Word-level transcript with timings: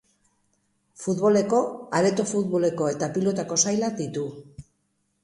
Futboleko, 1.01 1.59
areto 1.99 2.25
futboleko 2.31 2.87
eta 2.95 3.11
pilotako 3.19 3.59
sailak 3.65 4.01
ditu. 4.01 4.25